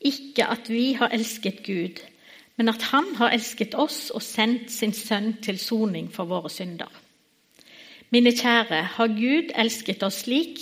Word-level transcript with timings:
ikke 0.00 0.46
at 0.48 0.70
vi 0.72 0.92
har 0.96 1.12
elsket 1.12 1.62
Gud, 1.66 2.00
men 2.56 2.68
at 2.68 2.82
Han 2.92 3.14
har 3.16 3.32
elsket 3.32 3.74
oss 3.74 4.10
og 4.10 4.22
sendt 4.22 4.70
sin 4.72 4.92
sønn 4.92 5.34
til 5.42 5.58
soning 5.58 6.10
for 6.12 6.28
våre 6.28 6.50
synder. 6.50 6.90
Mine 8.10 8.32
kjære, 8.34 8.82
har 8.96 9.14
Gud 9.14 9.52
elsket 9.54 10.02
oss 10.02 10.24
slik, 10.24 10.58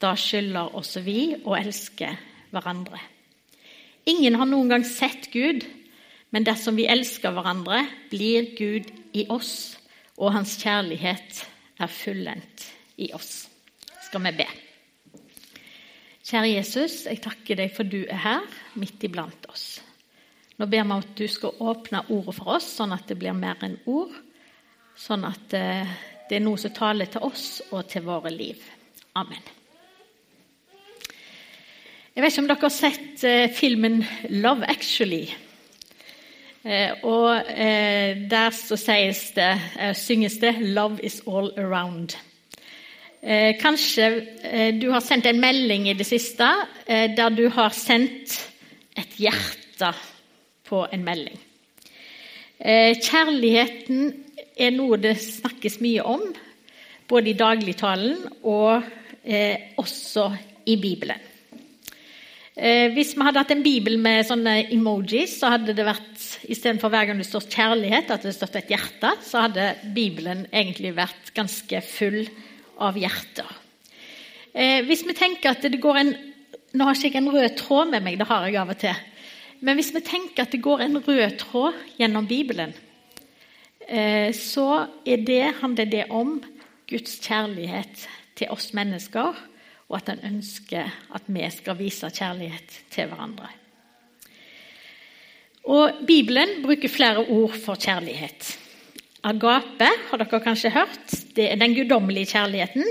da 0.00 0.14
skylder 0.18 0.74
også 0.76 1.00
vi 1.00 1.34
å 1.44 1.56
elske 1.56 2.10
hverandre. 2.52 3.00
Ingen 4.06 4.36
har 4.36 4.50
noen 4.50 4.68
gang 4.68 4.84
sett 4.84 5.30
Gud, 5.32 5.64
men 6.30 6.44
dersom 6.44 6.76
vi 6.76 6.86
elsker 6.90 7.32
hverandre, 7.32 7.86
blir 8.10 8.52
Gud 8.58 8.90
i 9.16 9.24
oss, 9.32 9.78
og 10.18 10.34
hans 10.36 10.58
kjærlighet 10.60 11.40
er 11.80 11.90
fullendt 11.90 12.68
i 13.00 13.10
oss. 13.16 13.46
Skal 14.04 14.22
vi 14.28 14.36
be. 14.42 14.63
Kjære 16.24 16.54
Jesus, 16.54 17.02
jeg 17.04 17.20
takker 17.20 17.58
deg 17.58 17.72
for 17.76 17.84
du 17.84 17.98
er 18.08 18.16
her, 18.16 18.44
midt 18.80 19.02
iblant 19.04 19.44
oss. 19.52 19.82
Nå 20.56 20.64
ber 20.64 20.78
vi 20.78 20.80
om 20.80 20.94
at 20.96 21.10
du 21.18 21.26
skal 21.28 21.58
åpne 21.60 22.00
ordet 22.14 22.34
for 22.38 22.54
oss, 22.54 22.68
sånn 22.78 22.94
at 22.96 23.04
det 23.10 23.18
blir 23.20 23.36
mer 23.36 23.60
enn 23.66 23.74
ord. 23.92 24.14
Sånn 24.96 25.26
at 25.28 25.52
eh, 25.58 25.92
det 26.30 26.38
er 26.38 26.44
noe 26.46 26.56
som 26.62 26.72
taler 26.72 27.12
til 27.12 27.26
oss 27.28 27.60
og 27.68 27.84
til 27.92 28.06
våre 28.06 28.32
liv. 28.32 28.56
Amen. 29.20 29.52
Jeg 32.14 32.22
vet 32.22 32.32
ikke 32.32 32.44
om 32.46 32.52
dere 32.54 32.62
har 32.62 32.72
sett 32.72 33.24
eh, 33.28 33.52
filmen 33.52 34.00
'Love 34.30 34.64
Actually'. 34.64 35.34
Eh, 36.64 37.04
og 37.04 37.52
der 38.32 38.54
så 38.56 38.80
sies 38.80 39.26
det, 39.36 39.58
synges 39.92 40.40
det 40.40 40.56
'Love 40.56 41.04
is 41.04 41.20
all 41.28 41.52
around'. 41.58 42.16
Kanskje 43.24 44.08
du 44.76 44.90
har 44.92 45.00
sendt 45.00 45.24
en 45.30 45.38
melding 45.40 45.86
i 45.88 45.94
det 45.96 46.04
siste 46.04 46.44
der 46.84 47.32
du 47.32 47.46
har 47.48 47.72
sendt 47.72 48.34
et 49.00 49.16
hjerte 49.16 49.94
på 50.68 50.84
en 50.92 51.04
melding. 51.06 51.38
Eh, 52.58 52.94
kjærligheten 53.02 54.12
er 54.56 54.74
noe 54.74 54.98
det 55.02 55.16
snakkes 55.20 55.80
mye 55.84 56.04
om, 56.06 56.22
både 57.10 57.32
i 57.32 57.38
dagligtalen 57.38 58.22
og 58.48 58.84
eh, 59.24 59.74
også 59.80 60.30
i 60.70 60.78
Bibelen. 60.80 61.20
Eh, 62.54 62.92
hvis 62.94 63.16
vi 63.16 63.26
hadde 63.26 63.42
hatt 63.42 63.52
en 63.52 63.64
bibel 63.66 63.98
med 63.98 64.24
sånne 64.28 64.70
emojis, 64.72 65.34
så 65.40 65.50
hadde 65.56 65.74
det 65.74 65.84
vært 65.84 66.22
istedenfor 66.46 66.92
hver 66.92 67.10
gang 67.10 67.18
det 67.18 67.26
står 67.26 67.48
'kjærlighet', 67.50 68.14
at 68.14 68.22
det 68.22 68.34
stått 68.36 68.56
et 68.62 68.70
hjerte, 68.70 69.10
så 69.26 69.48
hadde 69.48 69.74
Bibelen 69.94 70.46
egentlig 70.52 70.94
vært 70.94 71.34
ganske 71.34 71.82
full 71.82 72.22
av 72.78 72.96
hjerter. 72.98 73.50
hvis 74.86 75.02
vi 75.06 75.14
tenker 75.14 75.50
at 75.50 75.62
det 75.62 75.80
går 75.80 75.96
en 75.98 76.14
Nå 76.74 76.88
har 76.88 76.98
jeg 76.98 77.14
en 77.14 77.30
rød 77.30 77.52
tråd 77.54 77.90
med 77.92 78.02
meg, 78.02 78.16
det 78.18 78.26
har 78.26 78.48
jeg 78.48 78.56
av 78.58 78.70
og 78.72 78.78
til. 78.80 78.96
Men 79.62 79.78
hvis 79.78 79.92
vi 79.94 80.00
tenker 80.02 80.42
at 80.42 80.50
det 80.50 80.58
går 80.64 80.82
en 80.82 80.98
rød 80.98 81.36
tråd 81.38 81.76
gjennom 82.00 82.26
Bibelen, 82.26 82.74
eh, 83.86 84.34
så 84.34 84.86
er 85.06 85.22
det, 85.22 85.54
handler 85.60 85.86
det 85.86 86.04
om 86.10 86.40
Guds 86.90 87.20
kjærlighet 87.22 88.08
til 88.34 88.50
oss 88.50 88.72
mennesker, 88.74 89.38
og 89.88 89.96
at 90.00 90.10
han 90.10 90.24
ønsker 90.34 90.90
at 91.14 91.30
vi 91.30 91.46
skal 91.54 91.78
vise 91.78 92.10
kjærlighet 92.10 92.80
til 92.90 93.06
hverandre. 93.06 93.48
Og 95.64 96.04
Bibelen 96.06 96.58
bruker 96.64 96.92
flere 96.92 97.24
ord 97.24 97.54
for 97.56 97.80
kjærlighet. 97.80 98.50
Agape 99.24 99.88
har 100.10 100.20
dere 100.20 100.40
kanskje 100.44 100.72
hørt. 100.74 101.12
Det 101.36 101.46
er 101.48 101.56
den 101.56 101.72
guddommelige 101.76 102.34
kjærligheten. 102.34 102.84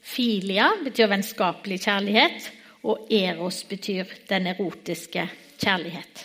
Filia 0.00 0.70
betyr 0.84 1.10
vennskapelig 1.10 1.82
kjærlighet, 1.84 2.46
og 2.86 3.10
eros 3.12 3.58
betyr 3.68 4.08
den 4.30 4.46
erotiske 4.54 5.26
kjærlighet. 5.60 6.22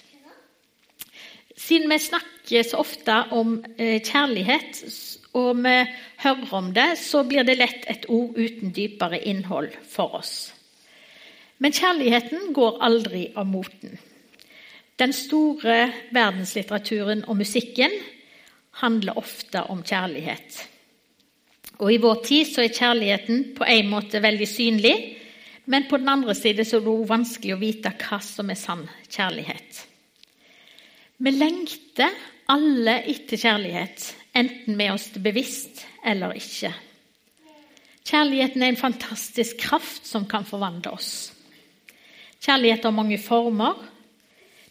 Siden 1.58 1.90
vi 1.92 1.98
snakker 2.00 2.64
så 2.64 2.80
ofte 2.80 3.18
om 3.36 3.58
eh, 3.78 4.00
kjærlighet, 4.00 4.80
og 5.34 5.60
vi 5.66 5.76
hører 6.24 6.56
om 6.56 6.72
det, 6.74 6.88
så 7.02 7.26
blir 7.28 7.44
det 7.44 7.58
lett 7.60 7.86
et 7.92 8.08
ord 8.08 8.38
uten 8.38 8.72
dypere 8.76 9.20
innhold 9.20 9.76
for 9.90 10.16
oss. 10.22 10.54
Men 11.60 11.76
kjærligheten 11.76 12.54
går 12.56 12.80
aldri 12.82 13.28
av 13.36 13.52
moten. 13.52 14.00
Den 15.00 15.14
store 15.14 15.92
verdenslitteraturen 16.14 17.26
og 17.28 17.38
musikken 17.38 17.94
handler 18.80 19.18
ofte 19.20 19.64
om 19.70 19.84
kjærlighet. 19.84 20.68
Og 21.82 21.94
I 21.94 22.00
vår 22.02 22.22
tid 22.26 22.50
så 22.50 22.64
er 22.64 22.76
kjærligheten 22.76 23.44
på 23.58 23.66
en 23.66 23.90
måte 23.90 24.22
veldig 24.22 24.48
synlig, 24.48 24.96
men 25.66 25.88
på 25.90 25.98
den 26.02 26.10
andre 26.10 26.36
side 26.38 26.66
så 26.66 26.80
er 26.80 26.86
det 26.86 27.10
vanskelig 27.10 27.56
å 27.56 27.62
vite 27.62 27.94
hva 28.04 28.20
som 28.26 28.50
er 28.50 28.60
sann 28.60 28.84
kjærlighet. 29.10 29.82
Vi 31.22 31.34
lengter 31.36 32.14
alle 32.50 33.00
etter 33.10 33.38
kjærlighet, 33.38 34.08
enten 34.38 34.82
er 34.82 34.96
oss 34.96 35.12
det 35.14 35.22
bevisst 35.24 35.84
eller 36.06 36.34
ikke. 36.38 36.74
Kjærligheten 38.02 38.64
er 38.64 38.74
en 38.74 38.82
fantastisk 38.82 39.60
kraft 39.62 40.08
som 40.10 40.26
kan 40.30 40.46
forvandle 40.48 40.94
oss. 40.98 41.32
Kjærlighet 42.42 42.88
har 42.88 42.96
mange 42.96 43.20
former. 43.22 43.78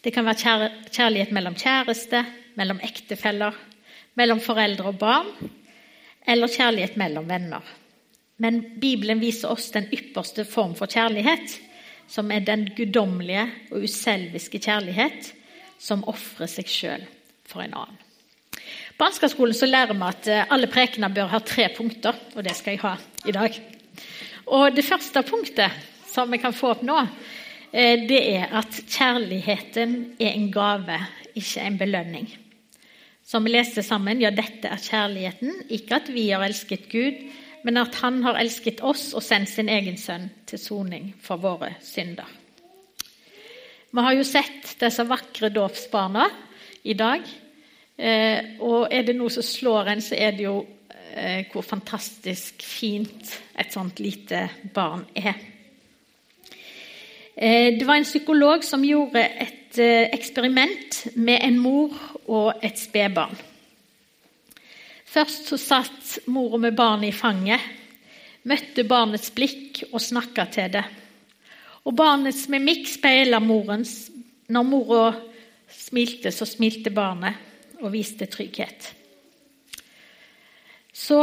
Det 0.02 0.12
kan 0.12 0.26
være 0.26 0.70
kjærlighet 0.90 1.30
mellom 1.32 1.54
kjæreste, 1.54 2.24
mellom 2.58 2.80
ektefeller, 2.82 3.54
mellom 4.20 4.40
foreldre 4.44 4.92
og 4.92 5.00
barn, 5.00 5.32
eller 6.28 6.52
kjærlighet 6.52 6.98
mellom 7.00 7.26
venner. 7.28 7.64
Men 8.40 8.62
Bibelen 8.80 9.20
viser 9.20 9.52
oss 9.52 9.68
den 9.74 9.88
ypperste 9.92 10.46
form 10.48 10.76
for 10.78 10.90
kjærlighet, 10.90 11.58
som 12.10 12.30
er 12.32 12.44
den 12.44 12.68
guddommelige 12.76 13.46
og 13.70 13.84
uselviske 13.84 14.60
kjærlighet 14.62 15.32
som 15.80 16.04
ofrer 16.10 16.48
seg 16.50 16.68
sjøl 16.68 17.04
for 17.48 17.64
en 17.64 17.76
annen. 17.76 17.98
På 18.96 19.06
Ansgarskolen 19.08 19.56
lærer 19.70 19.96
vi 19.96 20.08
at 20.08 20.26
eh, 20.28 20.48
alle 20.52 20.68
prekener 20.68 21.12
bør 21.14 21.30
ha 21.32 21.40
tre 21.40 21.70
punkter, 21.72 22.16
og 22.36 22.44
det 22.44 22.52
skal 22.56 22.74
jeg 22.74 22.82
ha 22.82 22.96
i 23.24 23.32
dag. 23.32 23.56
Og 24.52 24.74
Det 24.76 24.84
første 24.84 25.22
punktet 25.24 25.88
som 26.10 26.30
vi 26.32 26.40
kan 26.42 26.52
få 26.52 26.74
opp 26.74 26.82
nå, 26.84 26.98
eh, 27.72 28.04
det 28.08 28.20
er 28.34 28.52
at 28.60 28.80
kjærligheten 28.90 29.96
er 30.20 30.34
en 30.34 30.50
gave, 30.52 30.98
ikke 31.32 31.64
en 31.64 31.78
belønning. 31.80 32.28
Som 33.30 33.44
vi 33.46 33.52
leste 33.52 33.84
sammen, 33.86 34.18
ja, 34.18 34.32
dette 34.34 34.66
er 34.66 34.80
kjærligheten, 34.82 35.68
ikke 35.70 36.00
at 36.00 36.08
vi 36.10 36.24
har 36.32 36.42
elsket 36.42 36.88
Gud, 36.90 37.18
men 37.62 37.78
at 37.78 37.94
han 38.00 38.24
har 38.24 38.40
elsket 38.40 38.80
oss 38.82 39.12
og 39.14 39.22
sendt 39.22 39.52
sin 39.52 39.70
egen 39.70 39.98
sønn 40.00 40.24
til 40.50 40.58
soning 40.58 41.12
for 41.22 41.38
våre 41.38 41.76
synder. 41.84 42.26
Vi 43.90 44.02
har 44.02 44.16
jo 44.16 44.26
sett 44.26 44.72
disse 44.80 45.06
vakre 45.06 45.52
dåpsbarna 45.54 46.26
i 46.90 46.96
dag. 46.98 47.22
Eh, 48.00 48.58
og 48.66 48.90
er 48.90 49.06
det 49.06 49.14
noe 49.14 49.30
som 49.30 49.46
slår 49.46 49.92
en, 49.92 50.02
så 50.02 50.18
er 50.18 50.34
det 50.34 50.48
jo 50.48 50.56
eh, 51.14 51.46
hvor 51.52 51.62
fantastisk 51.62 52.66
fint 52.66 53.34
et 53.54 53.70
sånt 53.70 54.02
lite 54.02 54.42
barn 54.74 55.06
er. 55.14 55.38
Eh, 57.36 57.78
det 57.78 57.86
var 57.86 58.00
en 58.00 58.10
psykolog 58.10 58.66
som 58.66 58.82
gjorde 58.82 59.22
et 59.22 59.59
eksperiment 59.78 61.16
med 61.16 61.38
en 61.46 61.58
mor 61.62 61.94
og 62.26 62.64
et 62.64 62.78
spedbarn. 62.78 63.36
Først 65.10 65.50
så 65.50 65.58
satt 65.58 66.18
mora 66.30 66.58
med 66.62 66.76
barnet 66.78 67.10
i 67.10 67.16
fanget, 67.16 67.60
møtte 68.46 68.84
barnets 68.86 69.32
blikk 69.34 69.82
og 69.90 70.00
snakka 70.02 70.46
til 70.54 70.70
det. 70.76 70.84
Og 71.86 71.96
barnets 71.96 72.46
mimikk 72.52 72.86
speila 72.88 73.40
morens. 73.42 74.10
Når 74.50 74.66
mora 74.66 75.04
smilte, 75.70 76.32
så 76.34 76.46
smilte 76.46 76.90
barnet 76.90 77.78
og 77.80 77.92
viste 77.94 78.26
trygghet. 78.30 78.90
Så 80.92 81.20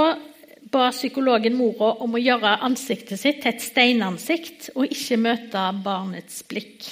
ba 0.71 0.89
psykologen 0.91 1.55
mora 1.55 1.93
om 2.03 2.15
å 2.15 2.21
gjøre 2.21 2.57
ansiktet 2.65 3.19
sitt 3.19 3.43
til 3.43 3.53
et 3.53 3.63
steinansikt 3.63 4.71
og 4.75 4.87
ikke 4.87 5.19
møte 5.21 5.67
barnets 5.83 6.41
blikk. 6.47 6.87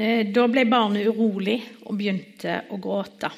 Eh, 0.00 0.24
da 0.32 0.46
ble 0.48 0.64
barnet 0.64 1.04
urolig 1.12 1.58
og 1.84 1.96
begynte 1.98 2.62
å 2.72 2.80
gråte 2.80 3.28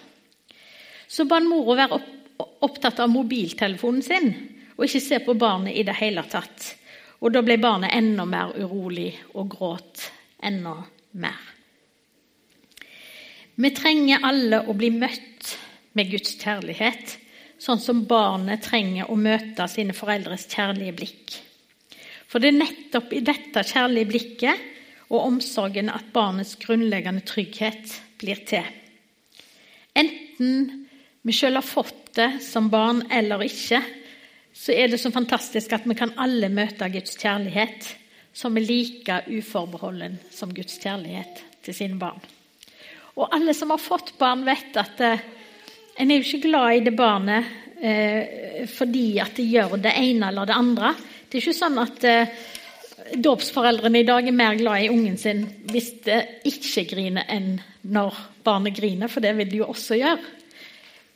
så 1.12 1.26
ba 1.28 1.40
mora 1.44 1.74
være 1.82 1.98
opptatt 2.64 3.02
av 3.04 3.10
mobiltelefonen 3.12 4.04
sin 4.04 4.30
og 4.78 4.86
ikke 4.86 5.02
se 5.04 5.18
på 5.20 5.34
barnet 5.36 5.76
i 5.76 5.84
det 5.84 5.98
hele 5.98 6.24
tatt. 6.24 6.70
Og 7.20 7.34
Da 7.34 7.42
ble 7.44 7.58
barnet 7.60 7.92
enda 7.94 8.24
mer 8.26 8.54
urolig 8.56 9.12
og 9.34 9.50
gråt 9.52 10.06
enda 10.42 10.72
mer. 11.20 11.36
Vi 13.54 13.70
trenger 13.76 14.24
alle 14.24 14.62
å 14.64 14.74
bli 14.74 14.88
møtt 14.90 15.52
med 15.92 16.10
Guds 16.10 16.32
kjærlighet, 16.40 17.18
sånn 17.60 17.78
som 17.78 18.06
barnet 18.08 18.64
trenger 18.64 19.12
å 19.12 19.14
møte 19.14 19.68
sine 19.68 19.94
foreldres 19.94 20.48
kjærlige 20.48 20.96
blikk. 20.96 21.36
For 22.26 22.40
det 22.40 22.54
er 22.54 22.62
nettopp 22.62 23.12
i 23.12 23.20
dette 23.20 23.62
kjærlige 23.68 24.08
blikket 24.08 24.71
og 25.12 25.26
omsorgen 25.28 25.90
at 25.92 26.12
barnets 26.14 26.56
grunnleggende 26.60 27.24
trygghet 27.28 27.98
blir 28.20 28.40
til. 28.48 28.64
Enten 29.92 30.86
vi 31.22 31.34
sjøl 31.36 31.58
har 31.60 31.66
fått 31.66 32.14
det 32.16 32.30
som 32.44 32.70
barn 32.72 33.04
eller 33.12 33.44
ikke, 33.44 33.82
så 34.52 34.74
er 34.74 34.90
det 34.92 35.00
så 35.00 35.12
fantastisk 35.12 35.72
at 35.72 35.84
vi 35.88 35.96
kan 35.96 36.14
alle 36.20 36.48
møte 36.52 36.88
Guds 36.92 37.16
kjærlighet 37.20 37.92
som 38.36 38.56
er 38.56 38.64
like 38.64 39.18
uforbeholden 39.28 40.18
som 40.32 40.52
Guds 40.56 40.78
kjærlighet 40.80 41.42
til 41.64 41.76
sine 41.76 42.00
barn. 42.00 42.20
Og 43.20 43.28
alle 43.36 43.52
som 43.56 43.72
har 43.72 43.80
fått 43.80 44.14
barn, 44.20 44.44
vet 44.48 44.76
at 44.80 45.00
eh, 45.04 45.24
en 46.00 46.10
er 46.10 46.20
jo 46.20 46.24
ikke 46.24 46.48
glad 46.48 46.78
i 46.78 46.84
det 46.86 46.94
barnet 46.96 47.50
eh, 47.84 48.64
fordi 48.72 49.20
at 49.20 49.36
det 49.36 49.50
gjør 49.52 49.76
det 49.84 49.92
ene 50.00 50.30
eller 50.32 50.48
det 50.48 50.56
andre. 50.56 50.94
Det 51.28 51.36
er 51.38 51.44
ikke 51.44 51.58
sånn 51.58 51.80
at 51.82 52.08
eh, 52.08 52.32
dåpsforeldrene 53.22 54.02
i 54.02 54.06
dag 54.06 54.26
er 54.28 54.36
mer 54.36 54.56
glad 54.58 54.84
i 54.84 54.90
ungen 54.92 55.18
sin 55.20 55.44
hvis 55.70 55.90
det 56.06 56.20
ikke 56.48 56.86
griner, 56.94 57.26
enn 57.28 57.58
når 57.82 58.18
barnet 58.44 58.76
griner, 58.76 59.10
for 59.10 59.24
det 59.24 59.34
vil 59.38 59.50
de 59.50 59.60
jo 59.62 59.70
også 59.72 59.98
gjøre. 59.98 60.22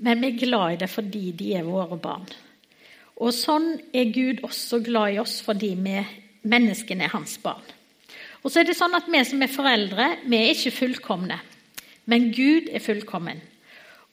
Men 0.05 0.21
vi 0.21 0.33
er 0.33 0.43
glad 0.43 0.75
i 0.75 0.81
det 0.83 0.91
fordi 0.93 1.31
de 1.37 1.55
er 1.57 1.67
våre 1.67 1.99
barn. 2.01 2.27
Og 3.17 3.33
sånn 3.33 3.79
er 3.97 4.13
Gud 4.13 4.43
også 4.45 4.83
glad 4.85 5.15
i 5.15 5.21
oss 5.23 5.39
fordi 5.45 5.73
vi 5.81 6.01
menneskene 6.47 7.07
er 7.07 7.15
hans 7.15 7.39
barn. 7.43 7.65
Og 8.45 8.53
så 8.53 8.61
er 8.61 8.69
det 8.69 8.77
sånn 8.79 8.95
at 8.95 9.09
Vi 9.11 9.23
som 9.27 9.43
er 9.43 9.51
foreldre, 9.51 10.09
vi 10.29 10.39
er 10.39 10.53
ikke 10.53 10.75
fullkomne. 10.77 11.39
Men 12.07 12.31
Gud 12.31 12.69
er 12.71 12.85
fullkommen. 12.85 13.41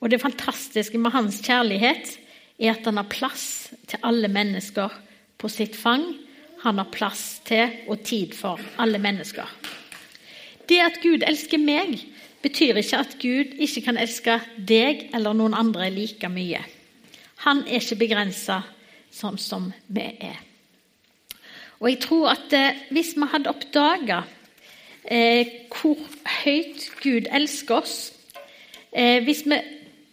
Og 0.01 0.09
det 0.09 0.21
fantastiske 0.21 0.97
med 0.97 1.13
hans 1.13 1.37
kjærlighet 1.45 2.17
er 2.59 2.73
at 2.73 2.85
han 2.87 2.97
har 2.97 3.11
plass 3.11 3.73
til 3.87 4.01
alle 4.03 4.27
mennesker 4.31 4.89
på 5.37 5.51
sitt 5.51 5.75
fang. 5.77 6.03
Han 6.63 6.79
har 6.79 6.91
plass 6.91 7.41
til 7.47 7.71
og 7.91 8.03
tid 8.07 8.35
for 8.37 8.59
alle 8.79 8.99
mennesker. 9.01 9.47
Det 10.69 10.79
at 10.79 11.01
Gud 11.03 11.25
elsker 11.27 11.59
meg, 11.59 11.99
betyr 12.43 12.79
ikke 12.79 13.01
at 13.03 13.17
Gud 13.19 13.57
ikke 13.59 13.83
kan 13.85 13.99
elske 13.99 14.39
deg 14.57 15.09
eller 15.15 15.35
noen 15.35 15.55
andre 15.55 15.89
like 15.91 16.29
mye. 16.31 16.63
Han 17.43 17.65
er 17.67 17.83
ikke 17.83 17.99
begrensa 17.99 18.61
sånn 19.13 19.37
som 19.39 19.69
vi 19.91 20.07
er. 20.23 20.39
Og 21.83 21.89
jeg 21.91 21.99
tror 22.05 22.31
at 22.31 22.55
eh, 22.55 22.79
hvis 22.95 23.11
vi 23.19 23.27
hadde 23.27 23.51
oppdaga 23.51 24.21
eh, 25.03 25.67
hvor 25.75 25.99
høyt 26.43 26.85
Gud 27.03 27.27
elsker 27.27 27.81
oss 27.81 27.97
eh, 28.95 29.19
Hvis 29.23 29.43
vi 29.43 29.59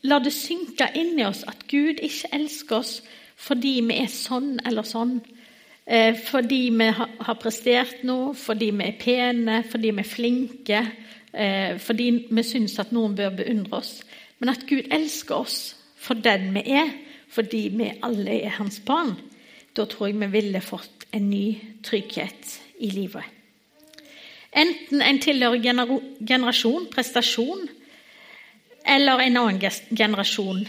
lar 0.02 0.24
det 0.24 0.32
synke 0.34 0.88
i 0.98 1.04
oss 1.22 1.44
at 1.46 1.62
Gud 1.70 2.02
ikke 2.02 2.32
elsker 2.34 2.80
oss 2.80 2.96
fordi 3.40 3.78
vi 3.86 4.00
er 4.02 4.10
sånn 4.12 4.58
eller 4.68 4.84
sånn, 4.84 5.20
fordi 5.90 6.68
vi 6.70 6.86
har 6.94 7.38
prestert 7.42 8.04
noe, 8.06 8.34
fordi 8.38 8.68
vi 8.70 8.86
er 8.86 8.98
pene, 9.00 9.62
fordi 9.66 9.90
vi 9.90 10.02
er 10.04 10.06
flinke, 10.06 10.82
eh, 11.34 11.78
fordi 11.82 12.10
vi 12.30 12.44
syns 12.46 12.78
at 12.78 12.92
noen 12.94 13.16
bør 13.18 13.32
beundre 13.40 13.80
oss, 13.80 14.04
men 14.38 14.52
at 14.52 14.62
Gud 14.68 14.86
elsker 14.90 15.34
oss 15.34 15.58
for 15.98 16.14
den 16.14 16.52
vi 16.54 16.62
er, 16.78 16.92
fordi 17.30 17.68
vi 17.74 17.90
alle 18.06 18.38
er 18.44 18.54
hans 18.60 18.78
barn, 18.86 19.16
da 19.76 19.84
tror 19.84 20.10
jeg 20.10 20.20
vi 20.20 20.30
ville 20.30 20.62
fått 20.62 21.06
en 21.12 21.28
ny 21.30 21.58
trygghet 21.82 22.60
i 22.80 22.90
livet. 22.94 23.26
Enten 24.50 25.02
en 25.02 25.20
tilhører 25.22 25.60
generasjon, 26.26 26.86
prestasjon, 26.90 27.68
eller 28.86 29.22
en 29.22 29.36
annen 29.42 29.60
generasjon, 29.90 30.64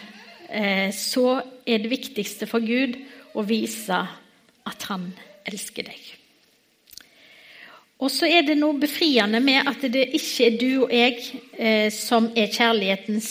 eh, 0.49 0.89
så 0.93 1.41
er 1.65 1.81
det 1.81 1.93
viktigste 1.93 2.49
for 2.49 2.61
Gud 2.65 2.97
å 3.33 3.45
vise 3.47 4.01
at 4.67 4.89
han 4.89 5.11
elsker 5.49 5.87
deg. 5.87 6.01
Og 8.01 8.09
så 8.09 8.25
er 8.25 8.45
det 8.47 8.57
noe 8.57 8.79
befriende 8.81 9.39
med 9.43 9.67
at 9.69 9.83
det 9.93 10.07
ikke 10.17 10.47
er 10.47 10.57
du 10.57 10.69
og 10.87 10.93
jeg 10.95 11.19
eh, 11.53 11.87
som 11.93 12.31
er 12.33 12.49
kjærlighetens 12.49 13.29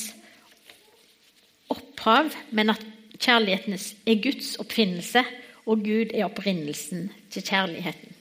opphav, 1.70 2.30
men 2.54 2.70
at 2.74 2.84
kjærligheten 3.20 3.74
er 3.74 4.22
Guds 4.22 4.54
oppfinnelse, 4.62 5.24
og 5.66 5.82
Gud 5.84 6.14
er 6.14 6.26
opprinnelsen 6.26 7.10
til 7.30 7.44
kjærligheten. 7.46 8.16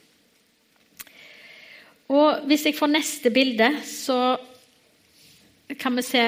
Og 2.10 2.42
Hvis 2.50 2.66
jeg 2.66 2.76
får 2.76 2.90
neste 2.90 3.30
bilde, 3.30 3.70
så 3.86 4.38
kan 5.80 5.96
vi 5.96 6.02
se 6.02 6.24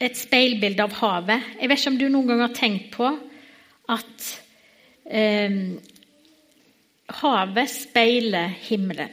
et 0.00 0.16
speilbilde 0.18 0.84
av 0.84 0.92
havet. 1.00 1.40
Jeg 1.60 1.68
vet 1.70 1.80
ikke 1.80 1.92
om 1.94 1.98
du 1.98 2.08
noen 2.12 2.28
gang 2.28 2.42
har 2.44 2.56
tenkt 2.56 2.90
på 2.92 3.08
at 3.88 4.26
eh, 5.08 5.56
havet 7.20 7.70
speiler 7.70 8.52
himmelen. 8.68 9.12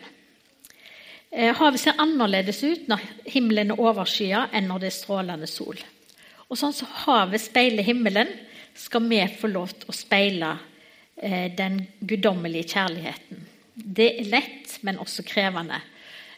Eh, 1.31 1.53
havet 1.55 1.79
ser 1.79 1.99
annerledes 2.01 2.63
ut 2.63 2.89
når 2.91 3.03
himmelen 3.31 3.71
er 3.71 3.79
overskyet 3.79 4.55
enn 4.55 4.67
når 4.67 4.83
det 4.83 4.91
er 4.91 4.97
strålende 4.97 5.47
sol. 5.47 5.79
Og 6.51 6.59
sånn 6.59 6.75
som 6.75 6.89
havet 7.05 7.43
speiler 7.43 7.87
himmelen, 7.87 8.27
skal 8.75 9.03
vi 9.07 9.19
få 9.39 9.49
lov 9.51 9.71
til 9.75 9.91
å 9.91 9.95
speile 9.95 10.51
Eh, 11.21 11.51
den 11.57 11.87
guddommelige 12.07 12.63
kjærligheten. 12.63 13.47
Det 13.75 14.07
er 14.19 14.29
lett, 14.31 14.79
men 14.81 14.97
også 14.97 15.21
krevende. 15.23 15.77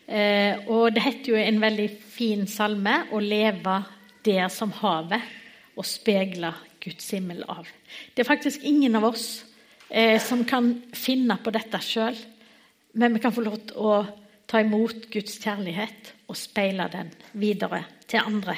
Eh, 0.08 0.60
og 0.68 0.92
det 0.92 1.04
heter 1.06 1.32
jo 1.32 1.38
en 1.40 1.62
veldig 1.62 1.86
fin 2.12 2.44
salme 2.48 2.98
å 3.16 3.22
leve 3.24 3.78
der 4.26 4.50
som 4.52 4.74
havet 4.82 5.24
og 5.78 5.88
speile 5.88 6.52
Guds 6.84 7.08
himmel 7.16 7.46
av. 7.48 7.70
Det 8.14 8.26
er 8.26 8.28
faktisk 8.28 8.64
ingen 8.68 8.96
av 9.00 9.08
oss 9.14 9.46
eh, 9.90 10.20
som 10.22 10.44
kan 10.46 10.74
finne 10.94 11.38
på 11.44 11.54
dette 11.54 11.82
sjøl, 11.84 12.18
men 12.94 13.16
vi 13.16 13.24
kan 13.24 13.34
få 13.34 13.46
lov 13.46 13.58
til 13.68 13.80
å 13.80 13.96
ta 14.48 14.62
imot 14.62 15.08
Guds 15.14 15.40
kjærlighet 15.42 16.14
og 16.30 16.38
speile 16.38 16.86
den 16.94 17.10
videre 17.40 17.84
til 18.08 18.22
andre. 18.22 18.58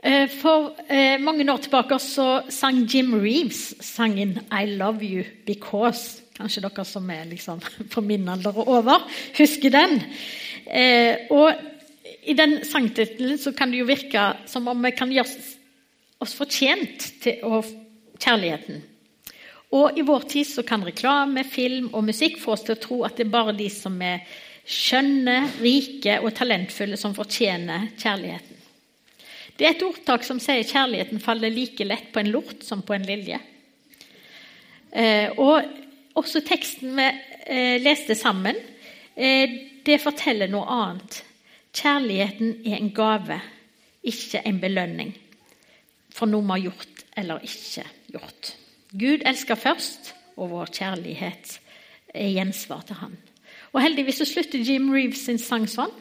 Eh, 0.00 0.30
for 0.32 0.72
eh, 0.88 1.20
mange 1.20 1.44
år 1.52 1.60
tilbake 1.60 1.98
så 2.00 2.40
sang 2.48 2.86
Jim 2.88 3.12
Reeves 3.20 3.74
sangen 3.84 4.38
'I 4.48 4.76
Love 4.78 5.04
You 5.04 5.24
Because'. 5.46 6.22
Kanskje 6.40 6.62
dere 6.64 6.84
som 6.88 7.10
er 7.10 7.26
liksom 7.28 7.60
på 7.92 8.00
min 8.00 8.28
alder 8.28 8.56
og 8.56 8.68
over, 8.68 9.04
husker 9.36 9.70
den. 9.70 10.00
Eh, 10.66 11.28
og 11.30 11.52
I 12.24 12.32
den 12.32 12.64
sangtittelen 12.64 13.38
kan 13.56 13.70
det 13.70 13.80
jo 13.80 13.84
virke 13.84 14.36
som 14.46 14.68
om 14.68 14.84
vi 14.84 14.90
kan 14.90 15.12
gjøre 15.12 15.28
oss 16.20 16.34
fortjent 16.36 17.20
til 17.20 17.36
kjærligheten. 18.20 18.80
Og 19.70 19.98
i 19.98 20.02
vår 20.02 20.24
tid 20.30 20.48
så 20.48 20.64
kan 20.66 20.82
reklame, 20.82 21.44
film 21.46 21.92
og 21.94 22.08
musikk 22.08 22.40
få 22.42 22.56
oss 22.56 22.64
til 22.66 22.74
å 22.74 22.82
tro 22.82 23.02
at 23.06 23.18
det 23.18 23.28
er 23.28 23.34
bare 23.34 23.54
de 23.54 23.68
som 23.70 23.94
er 24.02 24.24
skjønne, 24.66 25.36
rike 25.62 26.18
og 26.20 26.34
talentfulle, 26.36 26.98
som 26.98 27.14
fortjener 27.14 27.90
kjærligheten. 27.98 28.58
Det 29.56 29.66
er 29.66 29.74
et 29.74 29.84
ordtak 29.84 30.24
som 30.24 30.40
sier 30.42 30.64
kjærligheten 30.64 31.20
faller 31.22 31.52
like 31.52 31.84
lett 31.84 32.10
på 32.14 32.22
en 32.22 32.30
lort 32.32 32.64
som 32.64 32.82
på 32.86 32.96
en 32.96 33.06
lilje. 33.06 33.38
Eh, 34.90 35.30
og 35.38 36.18
også 36.18 36.42
teksten 36.46 36.96
vi 36.96 37.08
eh, 37.46 37.76
leste 37.82 38.16
sammen, 38.18 38.56
eh, 39.14 39.58
det 39.86 40.00
forteller 40.02 40.50
noe 40.50 40.66
annet. 40.66 41.20
Kjærligheten 41.76 42.56
er 42.66 42.80
en 42.80 42.90
gave, 42.94 43.38
ikke 44.02 44.42
en 44.48 44.58
belønning 44.62 45.12
for 46.14 46.30
noe 46.30 46.42
vi 46.42 46.56
har 46.56 46.64
gjort 46.70 47.04
eller 47.20 47.46
ikke 47.46 47.84
gjort. 48.16 48.54
Gud 48.90 49.22
elsker 49.26 49.54
først, 49.54 50.14
og 50.36 50.50
vår 50.50 50.72
kjærlighet 50.74 51.58
er 52.14 52.32
gjensvar 52.34 52.82
til 52.86 52.98
Han. 53.02 53.18
Og 53.72 53.82
Heldigvis 53.84 54.18
så 54.18 54.26
slutter 54.26 54.64
Jim 54.66 54.90
Reeves 54.90 55.24
sin 55.26 55.38
sang 55.38 55.68
sånn. 55.70 55.92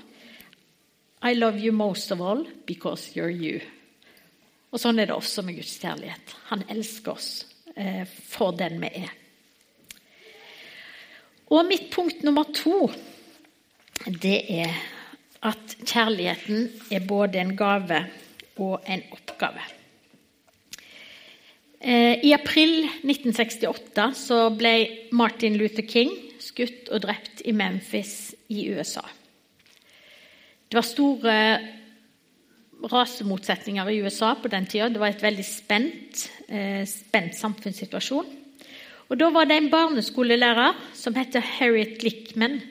I 1.22 1.36
love 1.36 1.60
you 1.60 1.74
most 1.76 2.12
of 2.12 2.22
all 2.22 2.46
because 2.66 3.12
you're 3.16 3.30
you. 3.30 3.60
Og 4.72 4.80
Sånn 4.82 5.02
er 5.02 5.10
det 5.10 5.18
også 5.18 5.44
med 5.46 5.58
Guds 5.60 5.76
kjærlighet. 5.82 6.36
Han 6.50 6.64
elsker 6.70 7.18
oss 7.18 7.30
eh, 7.76 8.06
for 8.06 8.56
den 8.58 8.80
vi 8.82 8.92
er. 9.04 9.12
Og 11.50 11.66
mitt 11.66 11.90
punkt 11.94 12.24
nummer 12.24 12.46
to 12.54 12.88
det 14.06 14.38
er 14.54 14.78
at 15.46 15.76
kjærligheten 15.82 16.70
er 16.94 17.06
både 17.08 17.42
en 17.42 17.56
gave 17.58 18.04
og 18.62 18.86
en 18.88 19.04
oppgave. 19.12 19.79
Eh, 21.80 22.26
I 22.26 22.34
april 22.36 22.84
1968 23.08 24.10
så 24.20 24.40
ble 24.52 24.74
Martin 25.16 25.56
Luther 25.56 25.86
King 25.88 26.12
skutt 26.44 26.90
og 26.92 27.06
drept 27.06 27.44
i 27.48 27.54
Memphis 27.56 28.34
i 28.52 28.66
USA. 28.74 29.06
Det 30.70 30.76
var 30.76 30.86
store 30.86 31.36
rasemotsetninger 32.90 33.90
i 33.90 34.02
USA 34.04 34.34
på 34.36 34.52
den 34.52 34.68
tida. 34.68 34.90
Det 34.92 35.00
var 35.00 35.14
et 35.14 35.24
veldig 35.24 35.46
spent, 35.46 36.30
eh, 36.48 36.84
spent 36.86 37.36
samfunnssituasjon. 37.36 38.28
Og 39.10 39.18
Da 39.18 39.30
var 39.30 39.46
det 39.46 39.58
en 39.58 39.72
barneskolelærer 39.72 40.76
som 40.94 41.16
het 41.16 41.34
Harriet 41.34 41.98
Glickman. 41.98 42.62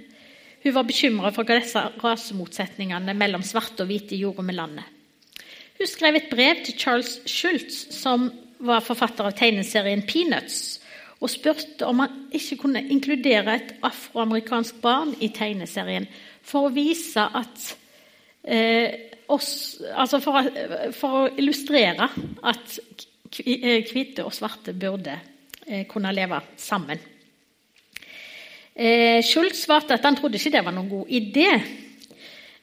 Hun 0.62 0.74
var 0.74 0.84
bekymra 0.84 1.32
for 1.32 1.44
hva 1.44 1.60
disse 1.60 1.80
rasemotsetningene 2.02 3.14
mellom 3.14 3.42
svarte 3.42 3.80
og 3.80 3.88
hvite 3.88 4.16
gjorde 4.16 4.44
med 4.44 4.54
landet. 4.54 4.84
Hun 5.78 5.86
skrev 5.86 6.14
et 6.14 6.30
brev 6.30 6.64
til 6.64 6.78
Charles 6.78 7.20
Schultz, 7.26 7.92
som 7.94 8.30
var 8.58 8.84
forfatter 8.84 9.28
av 9.28 9.36
tegneserien 9.38 10.04
Peanuts, 10.06 10.78
og 11.18 11.30
spurte 11.32 11.86
om 11.86 12.04
han 12.04 12.14
ikke 12.34 12.60
kunne 12.62 12.84
inkludere 12.94 13.56
et 13.58 13.74
afroamerikansk 13.86 14.78
barn 14.82 15.16
i 15.20 15.32
tegneserien 15.34 16.06
for 16.46 16.68
å 16.68 16.74
vise 16.74 17.22
at 17.22 17.72
Eh, 18.48 18.94
oss, 19.26 19.80
altså 19.92 20.22
for, 20.24 20.46
for, 20.96 21.16
å 21.18 21.32
illustrere 21.36 22.06
at 22.48 22.78
eh, 23.42 23.82
hvite 23.84 24.24
og 24.24 24.32
svarte 24.32 24.72
burde 24.72 25.18
eh, 25.66 25.82
kunne 25.90 26.14
leve 26.16 26.38
sammen. 26.56 27.02
Eh, 28.72 29.18
Schultz 29.26 29.66
svarte 29.66 29.98
at 29.98 30.06
han 30.06 30.16
trodde 30.16 30.38
ikke 30.38 30.54
det 30.54 30.64
var 30.64 30.76
noen 30.76 30.88
god 30.88 31.12
idé. 31.12 31.50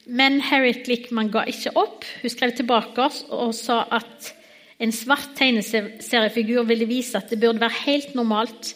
Men 0.06 0.40
Harriet 0.48 0.88
Lickman 0.90 1.30
ga 1.30 1.44
ikke 1.50 1.74
opp. 1.78 2.06
Hun 2.22 2.34
skrev 2.34 2.56
tilbake 2.56 3.06
og 3.34 3.54
sa 3.54 3.84
at 3.94 4.32
en 4.78 4.92
svart 4.92 5.32
tegneseriefigur 5.38 6.66
ville 6.68 6.88
vise 6.88 7.16
at 7.18 7.30
det 7.32 7.40
burde 7.40 7.62
være 7.62 7.84
helt 7.86 8.14
normalt 8.14 8.74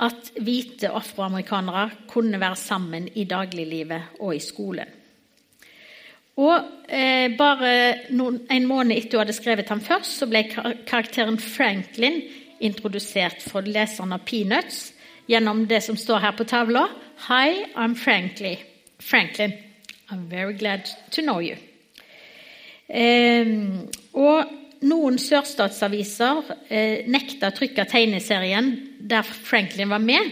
at 0.00 0.32
hvite 0.40 0.88
afroamerikanere 0.88 1.90
kunne 2.08 2.40
være 2.40 2.56
sammen 2.56 3.08
i 3.14 3.24
dagliglivet 3.28 4.16
og 4.20 4.34
i 4.36 4.42
skolen. 4.42 4.96
Og 6.40 6.54
eh, 6.88 7.36
Bare 7.36 7.72
noen, 8.16 8.40
en 8.50 8.66
måned 8.68 8.96
etter 8.96 9.18
hun 9.18 9.26
hadde 9.26 9.36
skrevet 9.36 9.68
ham 9.68 9.82
først, 9.84 10.16
så 10.18 10.28
ble 10.30 10.46
karakteren 10.88 11.36
Franklin 11.38 12.22
introdusert 12.64 13.44
for 13.44 13.66
leseren 13.66 14.14
av 14.16 14.24
Peanuts 14.24 14.90
gjennom 15.28 15.66
det 15.68 15.82
som 15.84 15.98
står 16.00 16.24
her 16.24 16.36
på 16.38 16.46
tavla. 16.48 16.86
Hi, 17.28 17.66
I'm 17.76 17.94
Frankly. 17.94 18.56
Franklin. 18.98 19.52
I'm 20.10 20.28
very 20.28 20.54
glad 20.54 20.88
to 21.12 21.22
know 21.22 21.40
you. 21.40 21.56
Eh, 22.88 23.46
og 24.12 24.59
noen 24.86 25.18
sørstatsaviser 25.20 26.54
eh, 26.68 27.08
nekta 27.10 27.50
å 27.50 27.56
trykke 27.56 27.84
tegneserien 27.88 28.72
der 29.00 29.26
Franklin 29.26 29.90
var 29.92 30.02
med. 30.02 30.30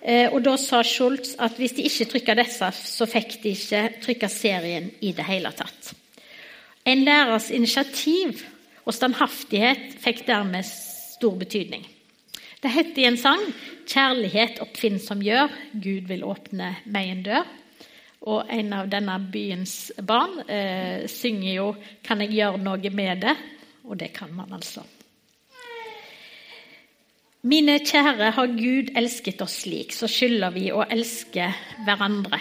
Eh, 0.00 0.28
og 0.32 0.42
Da 0.44 0.56
sa 0.60 0.82
Schultz 0.84 1.34
at 1.40 1.58
hvis 1.60 1.76
de 1.76 1.86
ikke 1.88 2.08
trykka 2.12 2.36
disse, 2.38 2.70
så 2.72 3.08
fikk 3.08 3.38
de 3.42 3.54
ikke 3.56 3.82
trykka 4.04 4.28
serien 4.32 4.90
i 5.00 5.12
det 5.16 5.26
hele 5.28 5.52
tatt. 5.56 5.92
En 6.84 7.04
lærers 7.04 7.50
initiativ 7.52 8.42
og 8.84 8.96
standhaftighet 8.96 9.96
fikk 10.00 10.24
dermed 10.28 10.64
stor 10.66 11.36
betydning. 11.40 11.84
Det 12.60 12.70
het 12.72 12.98
i 12.98 13.06
en 13.08 13.16
sang 13.16 13.40
'Kjærlighet 13.90 14.60
oppfinnsom 14.60 15.22
gjør, 15.24 15.48
Gud 15.72 16.06
vil 16.06 16.24
åpne 16.24 16.76
meg 16.86 17.08
en 17.10 17.22
dør'. 17.24 17.48
Og 18.20 18.44
en 18.52 18.72
av 18.72 18.88
denne 18.88 19.16
byens 19.32 19.92
barn 20.06 20.44
eh, 20.48 21.08
synger 21.08 21.54
jo 21.54 21.74
'Kan 22.04 22.20
jeg 22.20 22.30
gjøre 22.30 22.58
noe 22.58 22.90
med 22.90 23.20
det?' 23.20 23.59
Og 23.88 23.98
det 24.00 24.12
kan 24.16 24.32
man 24.36 24.52
altså. 24.52 24.84
Mine 27.42 27.78
kjære, 27.80 28.30
har 28.36 28.50
Gud 28.52 28.90
elsket 28.96 29.40
oss 29.40 29.62
slik, 29.62 29.94
så 29.96 30.08
skylder 30.10 30.52
vi 30.52 30.66
å 30.76 30.82
elske 30.84 31.46
hverandre. 31.86 32.40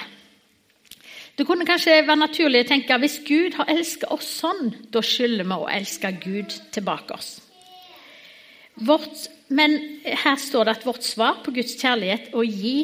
Det 1.39 1.45
kunne 1.47 1.63
kanskje 1.63 2.01
være 2.03 2.19
naturlig 2.19 2.65
å 2.65 2.67
tenke 2.67 2.91
at 2.91 2.99
hvis 2.99 3.21
Gud 3.23 3.55
har 3.55 3.69
elsket 3.71 4.11
oss 4.11 4.27
sånn, 4.41 4.73
da 4.91 4.99
skylder 4.99 5.47
vi 5.47 5.55
å 5.55 5.69
elske 5.71 6.11
Gud 6.19 6.51
tilbake 6.75 7.15
oss. 7.15 7.37
Vårt, 8.75 9.29
men 9.47 9.77
her 10.03 10.35
står 10.39 10.67
det 10.67 10.73
at 10.75 10.85
vårt 10.87 11.07
svar 11.07 11.39
på 11.45 11.53
Guds 11.55 11.77
kjærlighet 11.79 12.33
er 12.33 12.35
å 12.35 12.43
gi 12.43 12.75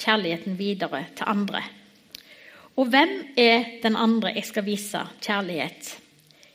kjærligheten 0.00 0.56
videre 0.56 1.04
til 1.16 1.28
andre. 1.28 1.60
Og 2.80 2.88
hvem 2.88 3.12
er 3.36 3.80
den 3.82 4.00
andre 4.00 4.32
jeg 4.38 4.48
skal 4.48 4.64
vise 4.64 5.04
kjærlighet? 5.20 5.92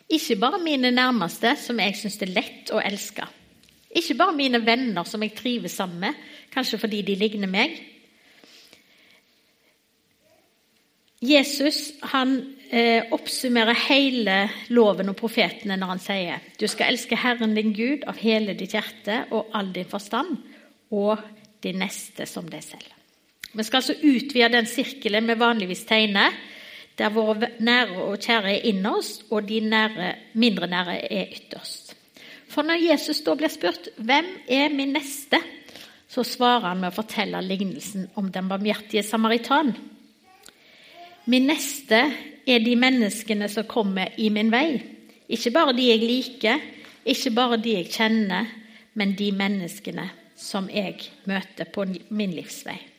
Ikke 0.09 0.37
bare 0.37 0.61
mine 0.61 0.91
nærmeste, 0.93 1.55
som 1.57 1.79
jeg 1.81 1.97
syns 1.97 2.19
det 2.21 2.29
er 2.29 2.35
lett 2.35 2.71
å 2.73 2.81
elske. 2.83 3.25
Ikke 3.95 4.17
bare 4.19 4.35
mine 4.37 4.61
venner 4.65 5.07
som 5.07 5.23
jeg 5.23 5.33
trives 5.37 5.77
sammen 5.79 6.03
med, 6.03 6.23
kanskje 6.53 6.79
fordi 6.81 7.01
de 7.07 7.15
ligner 7.17 7.49
meg. 7.49 7.77
Jesus 11.25 11.95
han 12.11 12.35
eh, 12.69 13.07
oppsummerer 13.15 13.77
hele 13.87 14.35
loven 14.75 15.09
og 15.09 15.17
profetene 15.17 15.77
når 15.79 15.93
han 15.93 16.03
sier 16.03 16.43
du 16.59 16.67
skal 16.69 16.91
elske 16.91 17.17
Herren 17.17 17.55
din 17.55 17.71
Gud 17.73 18.03
av 18.09 18.19
hele 18.21 18.53
ditt 18.57 18.75
hjerte 18.75 19.23
og 19.33 19.55
all 19.55 19.71
din 19.73 19.89
forstand, 19.89 20.35
og 20.93 21.23
de 21.63 21.71
neste 21.73 22.27
som 22.29 22.45
deg 22.51 22.61
selv. 22.61 22.91
Vi 23.55 23.63
skal 23.63 23.79
altså 23.79 23.95
utvide 23.95 24.51
den 24.53 24.67
sirkelen 24.69 25.31
vi 25.31 25.39
vanligvis 25.39 25.85
tegner, 25.87 26.35
der 26.97 27.11
våre 27.11 27.49
nære 27.59 28.03
og 28.03 28.19
kjære 28.19 28.53
er 28.53 28.67
innerst, 28.71 29.25
og 29.31 29.49
de 29.49 29.59
nære, 29.59 30.13
mindre 30.33 30.67
nære 30.67 31.11
er 31.11 31.25
ytterst. 31.35 31.95
For 32.47 32.63
når 32.63 32.79
Jesus 32.91 33.19
da 33.21 33.35
blir 33.35 33.51
spurt 33.51 33.89
'Hvem 33.97 34.25
er 34.47 34.69
min 34.69 34.93
neste?', 34.93 35.41
så 36.07 36.23
svarer 36.23 36.69
han 36.69 36.79
med 36.79 36.93
å 36.93 36.95
fortelle 36.95 37.41
lignelsen 37.41 38.09
om 38.15 38.31
den 38.31 38.47
barmhjertige 38.49 39.03
samaritan. 39.03 39.73
Min 41.25 41.47
neste 41.47 41.99
er 42.47 42.59
de 42.59 42.75
menneskene 42.75 43.49
som 43.49 43.65
kommer 43.67 44.07
i 44.17 44.29
min 44.29 44.51
vei. 44.51 44.81
Ikke 45.29 45.51
bare 45.51 45.73
de 45.73 45.89
jeg 45.89 45.99
liker, 45.99 46.59
ikke 47.05 47.31
bare 47.35 47.57
de 47.57 47.73
jeg 47.73 47.91
kjenner, 47.91 48.45
men 48.93 49.15
de 49.17 49.31
menneskene 49.31 50.09
som 50.35 50.69
jeg 50.69 51.09
møter 51.25 51.65
på 51.65 51.85
min 52.09 52.31
livsvei. 52.31 52.94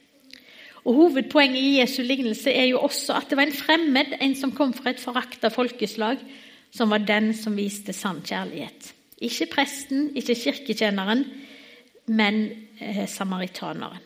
Og 0.86 0.94
Hovedpoenget 0.94 1.58
i 1.58 1.78
Jesu 1.80 2.02
lignelse 2.06 2.52
er 2.54 2.68
jo 2.70 2.84
også 2.86 3.16
at 3.18 3.30
det 3.30 3.38
var 3.38 3.48
en 3.48 3.56
fremmed, 3.58 4.12
en 4.22 4.36
som 4.38 4.52
kom 4.54 4.70
fra 4.74 4.92
et 4.92 5.02
forakta 5.02 5.50
folkeslag, 5.50 6.20
som 6.70 6.92
var 6.92 7.02
den 7.02 7.32
som 7.34 7.56
viste 7.58 7.94
sann 7.96 8.20
kjærlighet. 8.22 8.92
Ikke 9.26 9.48
presten, 9.50 10.12
ikke 10.14 10.36
kirketjeneren, 10.38 11.24
men 12.06 12.42
eh, 12.78 13.06
samaritaneren. 13.10 14.04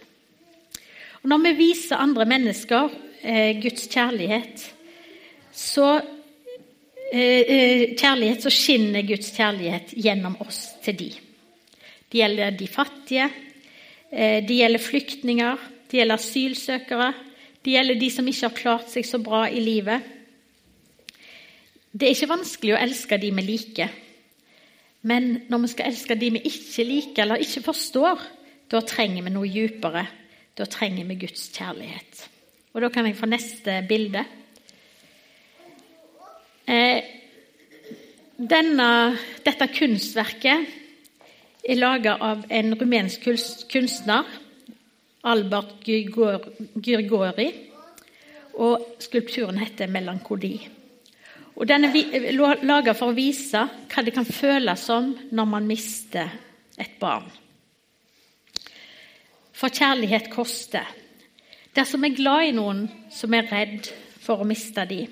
Og 1.21 1.29
når 1.29 1.43
vi 1.45 1.53
viser 1.59 2.01
andre 2.01 2.25
mennesker 2.31 2.89
eh, 3.21 3.59
Guds 3.61 3.85
kjærlighet, 3.93 4.65
så, 5.53 5.91
eh, 7.13 7.43
eh, 7.43 7.83
kjærlighet, 7.93 8.47
så 8.47 8.55
skinner 8.55 9.05
Guds 9.05 9.35
kjærlighet 9.37 9.93
gjennom 10.01 10.39
oss 10.47 10.63
til 10.85 10.97
de. 10.97 11.11
Det 12.09 12.23
gjelder 12.23 12.57
de 12.57 12.71
fattige, 12.71 13.29
eh, 14.13 14.41
det 14.47 14.57
gjelder 14.63 14.87
flyktninger, 14.87 15.69
det 15.91 15.99
gjelder 15.99 16.21
asylsøkere, 16.21 17.11
det 17.65 17.75
gjelder 17.75 17.99
de 18.01 18.11
som 18.15 18.29
ikke 18.31 18.47
har 18.47 18.57
klart 18.57 18.93
seg 18.93 19.07
så 19.07 19.19
bra 19.23 19.43
i 19.51 19.61
livet. 19.61 20.07
Det 21.91 22.07
er 22.07 22.15
ikke 22.15 22.31
vanskelig 22.31 22.77
å 22.77 22.81
elske 22.81 23.19
de 23.19 23.33
vi 23.35 23.45
liker. 23.45 23.91
Men 25.11 25.31
når 25.51 25.65
vi 25.65 25.71
skal 25.73 25.91
elske 25.91 26.17
de 26.21 26.31
vi 26.37 26.43
ikke 26.47 26.87
liker 26.87 27.25
eller 27.25 27.43
ikke 27.43 27.65
forstår, 27.67 28.23
da 28.71 28.83
trenger 28.87 29.27
vi 29.27 29.33
noe 29.35 29.51
dypere. 29.51 30.05
Da 30.55 30.67
trenger 30.71 31.09
vi 31.09 31.17
Guds 31.25 31.49
kjærlighet. 31.57 32.27
Og 32.75 32.83
Da 32.83 32.89
kan 32.89 33.07
jeg 33.07 33.17
få 33.19 33.27
neste 33.27 33.81
bilde. 33.89 34.25
Eh, 36.69 37.03
denne, 38.39 39.17
dette 39.45 39.67
kunstverket 39.75 40.69
er 41.67 41.81
laga 41.81 42.15
av 42.21 42.45
en 42.49 42.75
rumensk 42.79 43.27
kunstner, 43.73 44.25
Albert 45.25 45.85
Gyrgori, 45.85 47.49
og 48.55 48.97
skulpturen 48.99 49.59
heter 49.59 49.87
'Melankoli'. 49.87 50.69
Og 51.57 51.69
Den 51.69 51.85
er 51.85 52.33
laga 52.63 52.93
for 52.93 53.11
å 53.11 53.17
vise 53.17 53.69
hva 53.93 54.05
det 54.05 54.15
kan 54.15 54.25
føles 54.25 54.81
som 54.81 55.11
når 55.31 55.45
man 55.45 55.67
mister 55.67 56.31
et 56.79 56.97
barn. 57.01 57.31
For 59.53 59.69
kjærlighet 59.69 60.31
koster. 60.33 60.87
Dersom 61.77 62.03
vi 62.03 62.09
er 62.09 62.17
glad 62.17 62.47
i 62.49 62.57
noen 62.57 62.89
som 63.11 63.35
er 63.35 63.51
redd 63.53 63.91
for 64.21 64.41
å 64.41 64.49
miste 64.49 64.87
dem. 64.89 65.07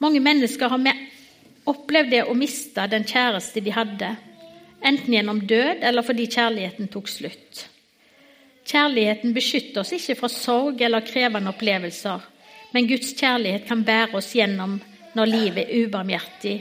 Mange 0.00 0.20
mennesker 0.20 0.68
har 0.68 0.82
opplevd 1.64 2.10
det 2.10 2.24
å 2.26 2.34
miste 2.34 2.86
den 2.90 3.04
kjæreste 3.04 3.60
de 3.60 3.70
hadde, 3.70 4.16
enten 4.82 5.14
gjennom 5.14 5.46
død 5.46 5.82
eller 5.82 6.02
fordi 6.02 6.26
kjærligheten 6.26 6.90
tok 6.90 7.08
slutt. 7.08 7.68
Kjærligheten 8.68 9.32
beskytter 9.32 9.80
oss 9.80 9.94
ikke 9.96 10.18
fra 10.18 10.28
sorg 10.28 10.82
eller 10.84 11.06
krevende 11.06 11.52
opplevelser, 11.54 12.24
men 12.74 12.88
Guds 12.88 13.14
kjærlighet 13.16 13.64
kan 13.68 13.84
bære 13.84 14.18
oss 14.18 14.34
gjennom 14.36 14.76
når 15.16 15.30
livet 15.30 15.62
er 15.64 15.86
ubarmhjertig 15.86 16.56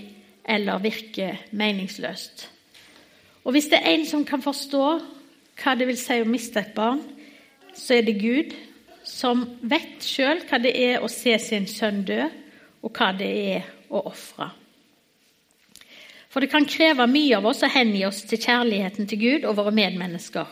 eller 0.47 0.79
virker 0.79 1.41
meningsløst. 1.51 2.47
Og 3.43 3.51
Hvis 3.51 3.67
det 3.71 3.79
er 3.81 3.91
en 3.91 4.05
som 4.05 4.25
kan 4.25 4.41
forstå 4.43 4.85
hva 5.57 5.73
det 5.75 5.87
vil 5.89 5.99
si 5.99 6.19
å 6.21 6.27
miste 6.27 6.61
et 6.61 6.75
barn, 6.75 7.01
så 7.75 7.97
er 7.97 8.05
det 8.07 8.19
Gud, 8.21 8.53
som 9.03 9.43
vet 9.61 10.03
sjøl 10.03 10.43
hva 10.47 10.59
det 10.63 10.73
er 10.75 11.03
å 11.03 11.09
se 11.11 11.35
sin 11.39 11.67
sønn 11.67 12.03
dø, 12.07 12.21
og 12.83 12.93
hva 12.95 13.11
det 13.17 13.29
er 13.55 13.67
å 13.89 14.03
ofre. 14.07 14.49
For 16.29 16.43
det 16.43 16.51
kan 16.51 16.67
kreve 16.69 17.07
mye 17.09 17.39
av 17.39 17.47
oss 17.49 17.63
å 17.65 17.71
hengi 17.71 18.03
oss 18.05 18.21
til 18.27 18.39
kjærligheten 18.39 19.07
til 19.09 19.19
Gud 19.19 19.47
og 19.47 19.57
våre 19.57 19.73
medmennesker. 19.75 20.47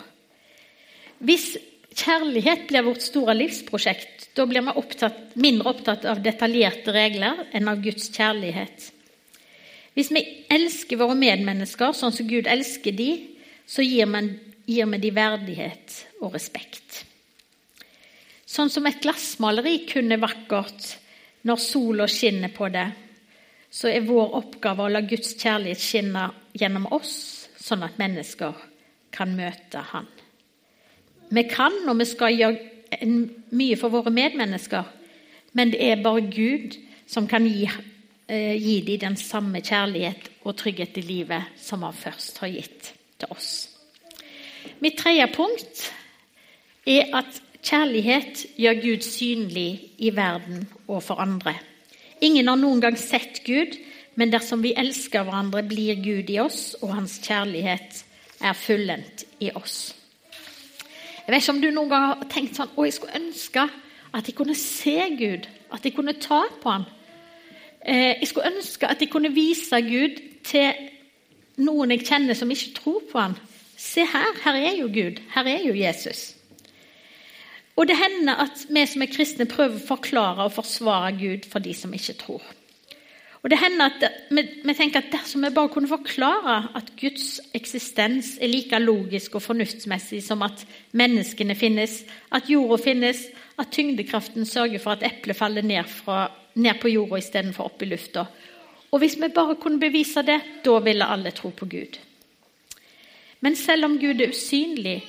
Hvis 1.26 1.56
kjærlighet 1.96 2.68
blir 2.70 2.86
vårt 2.86 3.04
store 3.04 3.34
livsprosjekt, 3.38 4.30
da 4.36 4.46
blir 4.46 4.66
vi 4.68 4.74
opptatt, 4.78 5.36
mindre 5.40 5.72
opptatt 5.72 6.06
av 6.10 6.22
detaljerte 6.24 6.94
regler 6.94 7.46
enn 7.56 7.72
av 7.72 7.82
Guds 7.82 8.12
kjærlighet. 8.14 8.92
Hvis 9.96 10.12
vi 10.12 10.22
elsker 10.52 11.00
våre 11.00 11.16
medmennesker 11.16 11.96
sånn 11.96 12.14
som 12.14 12.28
Gud 12.28 12.50
elsker 12.52 12.94
de, 12.94 13.10
så 13.66 13.82
gir, 13.82 14.10
vi, 14.12 14.24
gir 14.76 14.90
vi 14.92 15.00
de 15.02 15.12
verdighet 15.16 15.96
og 16.20 16.36
respekt. 16.36 17.06
Sånn 18.46 18.70
som 18.70 18.86
et 18.86 19.02
glassmaleri 19.02 19.80
kun 19.88 20.12
er 20.14 20.22
vakkert 20.22 20.92
når 21.48 21.64
sola 21.64 22.10
skinner 22.12 22.52
på 22.54 22.70
det, 22.74 22.90
så 23.72 23.90
er 23.92 24.06
vår 24.06 24.36
oppgave 24.38 24.86
å 24.86 24.92
la 24.92 25.02
Guds 25.04 25.34
kjærlighet 25.40 25.82
skinne 25.82 26.28
gjennom 26.56 26.86
oss, 26.96 27.16
sånn 27.60 27.84
at 27.88 27.98
mennesker 28.00 28.54
kan 29.16 29.34
møte 29.36 29.82
Han. 29.94 30.08
Vi 31.30 31.44
kan 31.50 31.74
og 31.90 32.00
vi 32.00 32.06
skal 32.06 32.38
gjøre 32.38 33.06
mye 33.56 33.78
for 33.80 33.94
våre 33.94 34.14
medmennesker, 34.14 34.84
men 35.54 35.72
det 35.74 35.82
er 35.82 36.04
bare 36.04 36.26
Gud 36.30 36.78
som 37.08 37.28
kan 37.28 37.46
gi, 37.48 37.70
eh, 38.30 38.56
gi 38.56 38.82
dem 38.82 39.00
den 39.00 39.16
samme 39.18 39.62
kjærlighet 39.62 40.30
og 40.44 40.58
trygghet 40.58 40.98
i 40.98 41.02
livet 41.02 41.44
som 41.58 41.84
han 41.84 41.94
først 41.94 42.38
har 42.40 42.48
gitt 42.48 42.94
til 43.20 43.28
oss. 43.32 43.70
Mitt 44.80 44.98
tredje 44.98 45.28
punkt 45.34 45.92
er 46.86 47.14
at 47.16 47.42
kjærlighet 47.66 48.46
gjør 48.58 48.82
Gud 48.82 49.02
synlig 49.02 49.92
i 49.98 50.12
verden 50.16 50.68
og 50.88 51.04
for 51.04 51.22
andre. 51.22 51.56
Ingen 52.22 52.48
har 52.48 52.60
noen 52.60 52.82
gang 52.82 52.98
sett 52.98 53.44
Gud, 53.46 53.76
men 54.16 54.32
dersom 54.32 54.64
vi 54.64 54.76
elsker 54.78 55.26
hverandre, 55.26 55.64
blir 55.68 56.00
Gud 56.00 56.30
i 56.32 56.40
oss, 56.40 56.76
og 56.82 56.96
hans 56.96 57.20
kjærlighet 57.24 58.04
er 58.42 58.54
fullendt 58.54 59.26
i 59.44 59.52
oss. 59.56 59.96
Jeg 61.26 61.34
vet 61.34 61.42
ikke 61.42 61.56
om 61.56 61.62
du 61.62 61.72
noen 61.74 61.90
gang 61.90 62.04
har 62.12 62.28
tenkt 62.30 62.58
sånn 62.58 62.74
Å, 62.76 62.86
jeg 62.86 62.96
skulle 62.98 63.18
ønske 63.18 63.66
at 64.16 64.28
jeg 64.30 64.36
kunne 64.38 64.56
se 64.56 65.00
Gud, 65.20 65.48
at 65.74 65.84
jeg 65.84 65.96
kunne 65.96 66.14
ta 66.22 66.44
på 66.62 66.72
ham. 66.72 66.86
Eh, 67.82 68.22
jeg 68.22 68.30
skulle 68.30 68.52
ønske 68.54 68.88
at 68.88 69.02
jeg 69.02 69.10
kunne 69.12 69.34
vise 69.36 69.82
Gud 69.84 70.22
til 70.48 70.86
noen 71.66 71.92
jeg 71.92 72.06
kjenner 72.08 72.38
som 72.38 72.52
ikke 72.52 72.76
tror 72.78 73.02
på 73.10 73.20
ham. 73.20 73.36
Se 73.76 74.06
her, 74.08 74.38
her 74.46 74.60
er 74.62 74.78
jo 74.80 74.88
Gud. 74.94 75.20
Her 75.34 75.50
er 75.52 75.66
jo 75.66 75.76
Jesus. 75.76 76.36
Og 77.76 77.90
det 77.90 77.98
hender 78.00 78.46
at 78.46 78.66
vi 78.70 78.86
som 78.88 79.04
er 79.04 79.12
kristne, 79.12 79.50
prøver 79.52 79.82
å 79.82 79.88
forklare 79.90 80.46
og 80.48 80.54
forsvare 80.56 81.12
Gud 81.20 81.50
for 81.52 81.60
de 81.60 81.74
som 81.76 81.94
ikke 81.94 82.16
tror. 82.22 82.46
Og 83.46 83.52
det 83.54 83.60
hender 83.62 83.92
at 83.92 84.04
vi, 84.34 84.42
vi, 84.66 84.74
tenker 84.74 85.04
at 85.04 85.12
Dersom 85.14 85.44
vi 85.46 85.52
bare 85.54 85.70
kunne 85.70 85.90
forklare 85.90 86.56
at 86.80 86.88
Guds 86.98 87.38
eksistens 87.54 88.40
er 88.42 88.50
like 88.50 88.80
logisk 88.82 89.38
og 89.38 89.44
fornuftsmessig 89.46 90.24
som 90.26 90.42
at 90.42 90.64
menneskene 90.98 91.54
finnes, 91.56 92.00
at 92.34 92.50
jorda 92.50 92.80
finnes, 92.82 93.22
at 93.62 93.70
tyngdekraften 93.70 94.50
sørger 94.50 94.82
for 94.82 94.98
at 94.98 95.06
eplet 95.06 95.38
faller 95.38 95.62
ned, 95.62 95.86
fra, 95.86 96.26
ned 96.56 96.82
på 96.82 96.90
jorda 96.90 97.22
istedenfor 97.22 97.70
opp 97.70 97.86
i 97.86 97.92
lufta 97.94 98.26
Og 98.92 99.00
Hvis 99.00 99.20
vi 99.22 99.30
bare 99.30 99.62
kunne 99.62 99.80
bevise 99.80 100.26
det, 100.26 100.42
da 100.66 100.80
ville 100.80 101.06
alle 101.06 101.32
tro 101.32 101.50
på 101.50 101.66
Gud. 101.66 102.00
Men 103.42 103.56
selv 103.56 103.86
om 103.86 104.00
Gud 104.00 104.22
er 104.22 104.30
usynlig, 104.30 105.04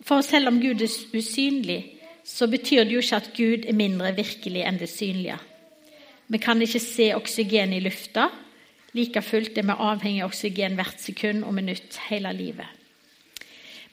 for 0.00 0.20
selv 0.20 0.48
om 0.48 0.60
Gud 0.60 0.82
er 0.82 1.18
usynlig, 1.18 1.82
så 2.24 2.46
betyr 2.46 2.84
det 2.84 2.92
jo 2.92 2.98
ikke 2.98 3.16
at 3.16 3.34
Gud 3.36 3.68
er 3.68 3.76
mindre 3.76 4.16
virkelig 4.16 4.64
enn 4.66 4.80
det 4.80 4.88
synlige. 4.90 5.38
Vi 6.26 6.40
kan 6.42 6.62
ikke 6.62 6.82
se 6.82 7.12
oksygen 7.14 7.74
i 7.76 7.82
lufta. 7.84 8.28
Like 8.96 9.22
fullt 9.22 9.58
er 9.58 9.66
vi 9.68 9.76
avhengig 9.76 10.24
av 10.24 10.32
oksygen 10.32 10.74
hvert 10.78 11.02
sekund 11.02 11.44
og 11.46 11.54
minutt 11.54 11.98
hele 12.08 12.32
livet. 12.34 12.66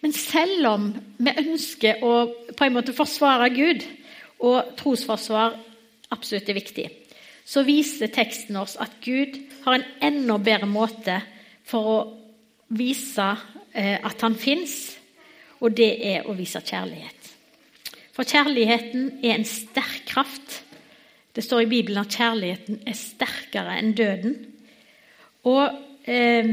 Men 0.03 0.11
selv 0.15 0.67
om 0.67 0.89
vi 1.17 1.31
ønsker 1.39 2.01
å 2.03 2.13
på 2.57 2.65
en 2.65 2.75
måte 2.75 2.95
forsvare 2.95 3.51
Gud, 3.55 3.85
og 4.43 4.73
trosforsvar 4.79 5.55
absolutt 6.11 6.49
er 6.51 6.57
viktig, 6.57 6.87
så 7.45 7.63
viser 7.63 8.11
teksten 8.11 8.57
oss 8.59 8.75
at 8.81 8.97
Gud 9.03 9.37
har 9.63 9.77
en 9.77 9.85
enda 10.03 10.37
bedre 10.43 10.67
måte 10.67 11.21
for 11.67 11.87
å 11.87 11.97
vise 12.73 13.29
eh, 13.71 13.99
at 14.03 14.19
han 14.25 14.35
fins, 14.39 14.97
og 15.63 15.75
det 15.77 15.91
er 16.03 16.27
å 16.27 16.35
vise 16.35 16.59
kjærlighet. 16.59 17.31
For 18.13 18.27
kjærligheten 18.27 19.23
er 19.23 19.37
en 19.37 19.47
sterk 19.47 20.03
kraft 20.11 20.59
det 21.33 21.43
står 21.43 21.63
i 21.63 21.69
Bibelen 21.71 22.03
at 22.03 22.13
kjærligheten 22.13 22.83
er 22.87 22.97
sterkere 22.97 23.77
enn 23.79 23.93
døden. 23.97 24.35
Og 25.49 25.63
eh, 26.05 26.51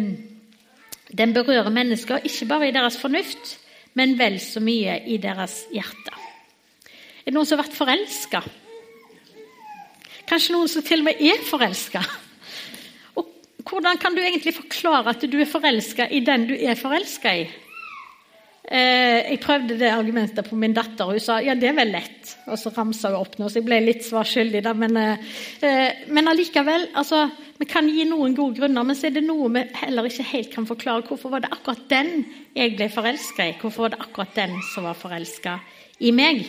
den 1.11 1.35
berører 1.37 1.71
mennesker 1.75 2.25
ikke 2.25 2.49
bare 2.49 2.71
i 2.71 2.75
deres 2.75 2.97
fornuft, 3.01 3.59
men 3.95 4.17
vel 4.19 4.39
så 4.41 4.63
mye 4.63 5.01
i 5.07 5.19
deres 5.21 5.65
hjerte. 5.75 6.17
Er 7.21 7.29
det 7.29 7.37
noen 7.37 7.47
som 7.47 7.59
har 7.59 7.67
vært 7.67 7.77
forelska? 7.77 8.43
Kanskje 10.31 10.55
noen 10.55 10.71
som 10.71 10.85
til 10.87 11.03
og 11.03 11.11
med 11.11 11.21
er 11.21 11.43
forelska? 11.45 12.05
Hvordan 13.71 13.99
kan 14.01 14.15
du 14.17 14.23
egentlig 14.23 14.55
forklare 14.57 15.13
at 15.13 15.25
du 15.31 15.37
er 15.39 15.49
forelska 15.49 16.09
i 16.11 16.23
den 16.27 16.49
du 16.49 16.55
er 16.57 16.79
forelska 16.79 17.35
i? 17.43 17.45
Eh, 18.71 19.33
jeg 19.33 19.41
prøvde 19.43 19.75
det 19.81 19.89
argumentet 19.91 20.47
på 20.47 20.55
min 20.55 20.75
datter, 20.77 21.09
og 21.09 21.17
hun 21.17 21.23
sa 21.23 21.41
ja, 21.43 21.57
det 21.59 21.73
er 21.73 21.75
vel 21.75 21.91
lett. 21.91 22.37
Og 22.47 22.59
så 22.61 22.71
ramsa 22.71 23.11
hun 23.11 23.19
opp 23.19 23.35
noe, 23.41 23.51
så 23.51 23.59
jeg 23.59 23.67
ble 23.67 23.81
litt 23.83 24.05
svar 24.07 24.29
skyldig. 24.31 24.63
Men, 24.79 24.95
eh, 25.01 25.33
eh, 25.67 26.05
men 26.15 26.31
allikevel, 26.31 26.87
altså, 26.95 27.25
vi 27.59 27.67
kan 27.67 27.89
gi 27.91 28.05
noen 28.07 28.37
gode 28.39 28.61
grunner, 28.61 28.87
men 28.87 28.95
så 28.95 29.09
er 29.09 29.17
det 29.17 29.25
noe 29.27 29.51
vi 29.57 29.65
heller 29.81 30.07
ikke 30.07 30.29
helt 30.31 30.53
kan 30.55 30.69
forklare. 30.71 31.03
Hvorfor 31.09 31.35
var 31.35 31.43
det 31.43 31.51
akkurat 31.51 31.83
den 31.91 32.13
jeg 32.55 32.77
ble 32.79 32.89
forelska 32.95 33.49
i? 33.49 33.57
Hvorfor 33.59 33.89
var 33.89 33.97
det 33.97 34.03
akkurat 34.07 34.39
den 34.39 34.55
som 34.71 34.87
var 34.87 34.95
forelska 34.95 35.59
i 35.99 36.15
meg? 36.15 36.47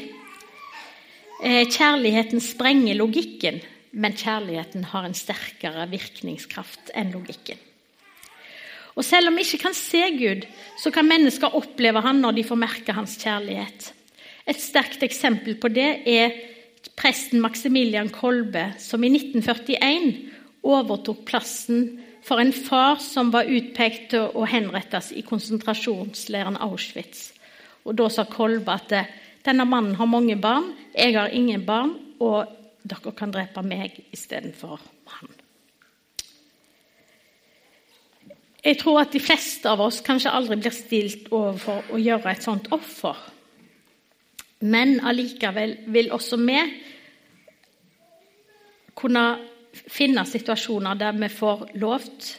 Kjærligheten 1.42 2.38
sprenger 2.38 3.00
logikken, 3.00 3.58
men 3.98 4.14
kjærligheten 4.14 4.86
har 4.94 5.08
en 5.10 5.18
sterkere 5.18 5.90
virkningskraft 5.90 6.94
enn 6.94 7.10
logikken. 7.18 7.58
Og 8.96 9.06
selv 9.08 9.30
om 9.30 9.38
vi 9.38 9.46
ikke 9.46 9.64
kan 9.66 9.76
se 9.78 10.02
Gud, 10.18 10.46
så 10.80 10.92
kan 10.92 11.08
mennesker 11.08 11.56
oppleve 11.56 12.02
han 12.04 12.20
når 12.24 12.38
de 12.38 12.48
får 12.48 12.60
merke 12.60 12.96
hans 12.96 13.16
kjærlighet. 13.22 13.92
Et 14.50 14.60
sterkt 14.60 15.04
eksempel 15.06 15.56
på 15.62 15.70
det 15.72 15.90
er 16.10 16.34
presten 16.98 17.42
Maximilian 17.42 18.10
Kolbe, 18.12 18.72
som 18.82 19.04
i 19.04 19.12
1941 19.14 20.16
overtok 20.68 21.24
plassen 21.26 22.02
for 22.26 22.42
en 22.42 22.54
far 22.54 23.00
som 23.02 23.32
var 23.34 23.50
utpekt 23.50 24.12
til 24.14 24.30
å 24.38 24.46
henrettes 24.50 25.12
i 25.16 25.24
konsentrasjonsleiren 25.26 26.60
Auschwitz. 26.62 27.32
Og 27.86 27.96
Da 27.98 28.10
sa 28.14 28.28
Kolbe 28.30 28.76
at 28.76 28.94
denne 29.46 29.66
mannen 29.66 29.96
har 29.98 30.10
mange 30.10 30.38
barn, 30.38 30.74
jeg 30.94 31.18
har 31.18 31.34
ingen 31.34 31.66
barn, 31.66 31.96
og 32.20 32.46
dere 32.86 33.14
kan 33.18 33.34
drepe 33.34 33.64
meg 33.66 34.04
istedenfor 34.14 34.78
han. 35.16 35.41
Jeg 38.62 38.78
tror 38.78 39.00
at 39.02 39.14
de 39.14 39.20
fleste 39.20 39.70
av 39.70 39.82
oss 39.82 40.04
kanskje 40.06 40.34
aldri 40.38 40.60
blir 40.62 40.74
stilt 40.76 41.32
overfor 41.34 41.96
å 41.96 42.02
gjøre 42.02 42.32
et 42.32 42.46
sånt 42.46 42.70
offer. 42.76 43.18
Men 44.62 45.00
allikevel 45.02 45.80
vil 45.90 46.12
også 46.14 46.38
vi 46.38 46.60
kunne 49.02 49.26
finne 49.72 50.26
situasjoner 50.28 51.00
der 51.00 51.18
vi 51.18 51.32
får 51.34 51.66
lovt 51.82 52.30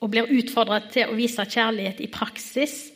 og 0.00 0.10
blir 0.12 0.28
utfordret 0.32 0.90
til 0.92 1.08
å 1.08 1.16
vise 1.16 1.44
kjærlighet 1.44 2.00
i 2.00 2.12
praksis, 2.12 2.90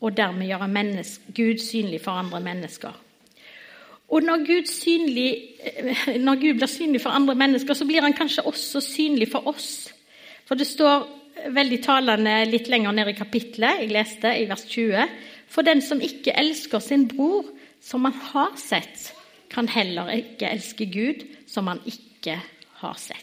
og 0.00 0.16
dermed 0.16 0.48
gjøre 0.48 1.04
Gud 1.32 1.60
synlig 1.60 2.02
for 2.04 2.12
andre 2.20 2.40
mennesker. 2.40 2.92
Og 4.08 4.22
når 4.22 4.44
Gud, 4.46 4.66
synlig, 4.70 5.56
når 6.20 6.40
Gud 6.40 6.58
blir 6.60 6.70
synlig 6.70 7.00
for 7.02 7.10
andre 7.10 7.34
mennesker, 7.34 7.74
så 7.74 7.84
blir 7.84 8.04
han 8.04 8.14
kanskje 8.14 8.44
også 8.46 8.80
synlig 8.80 9.30
for 9.32 9.48
oss. 9.48 9.88
For 10.46 10.54
det 10.54 10.66
står 10.66 11.08
veldig 11.52 11.78
talende 11.84 12.38
litt 12.48 12.70
lenger 12.72 12.94
ned 12.96 13.12
i 13.12 13.18
kapittelet. 13.18 13.82
Jeg 13.82 13.92
leste 13.94 14.32
i 14.38 14.46
vers 14.48 14.64
20. 14.70 15.14
For 15.52 15.66
den 15.66 15.82
som 15.84 16.02
ikke 16.02 16.34
elsker 16.36 16.82
sin 16.82 17.06
bror 17.10 17.48
som 17.84 18.06
han 18.08 18.16
har 18.32 18.56
sett, 18.60 19.12
kan 19.52 19.68
heller 19.70 20.10
ikke 20.16 20.50
elske 20.50 20.88
Gud 20.90 21.22
som 21.48 21.68
han 21.70 21.80
ikke 21.86 22.40
har 22.82 22.98
sett. 23.00 23.22